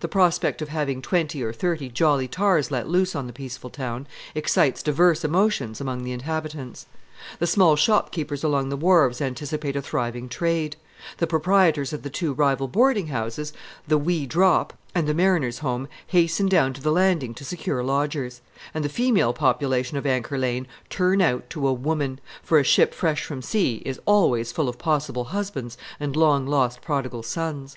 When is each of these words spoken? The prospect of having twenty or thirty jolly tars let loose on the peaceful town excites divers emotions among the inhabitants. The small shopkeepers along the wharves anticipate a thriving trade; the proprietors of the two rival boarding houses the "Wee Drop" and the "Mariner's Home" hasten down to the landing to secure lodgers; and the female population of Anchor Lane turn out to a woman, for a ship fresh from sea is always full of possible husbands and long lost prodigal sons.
The 0.00 0.08
prospect 0.08 0.62
of 0.62 0.70
having 0.70 1.02
twenty 1.02 1.42
or 1.42 1.52
thirty 1.52 1.90
jolly 1.90 2.26
tars 2.28 2.70
let 2.70 2.88
loose 2.88 3.14
on 3.14 3.26
the 3.26 3.32
peaceful 3.34 3.68
town 3.68 4.06
excites 4.34 4.82
divers 4.82 5.22
emotions 5.22 5.82
among 5.82 6.02
the 6.02 6.12
inhabitants. 6.12 6.86
The 7.40 7.46
small 7.46 7.76
shopkeepers 7.76 8.42
along 8.42 8.70
the 8.70 8.76
wharves 8.78 9.20
anticipate 9.20 9.76
a 9.76 9.82
thriving 9.82 10.30
trade; 10.30 10.76
the 11.18 11.26
proprietors 11.26 11.92
of 11.92 12.04
the 12.04 12.08
two 12.08 12.32
rival 12.32 12.68
boarding 12.68 13.08
houses 13.08 13.52
the 13.86 13.98
"Wee 13.98 14.24
Drop" 14.24 14.72
and 14.94 15.06
the 15.06 15.12
"Mariner's 15.12 15.58
Home" 15.58 15.88
hasten 16.06 16.48
down 16.48 16.72
to 16.72 16.80
the 16.80 16.90
landing 16.90 17.34
to 17.34 17.44
secure 17.44 17.84
lodgers; 17.84 18.40
and 18.72 18.82
the 18.82 18.88
female 18.88 19.34
population 19.34 19.98
of 19.98 20.06
Anchor 20.06 20.38
Lane 20.38 20.66
turn 20.88 21.20
out 21.20 21.50
to 21.50 21.68
a 21.68 21.72
woman, 21.74 22.18
for 22.42 22.58
a 22.58 22.64
ship 22.64 22.94
fresh 22.94 23.22
from 23.24 23.42
sea 23.42 23.82
is 23.84 24.00
always 24.06 24.52
full 24.52 24.70
of 24.70 24.78
possible 24.78 25.24
husbands 25.24 25.76
and 26.00 26.16
long 26.16 26.46
lost 26.46 26.80
prodigal 26.80 27.22
sons. 27.22 27.76